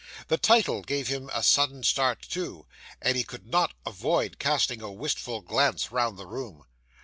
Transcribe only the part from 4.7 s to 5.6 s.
a wistful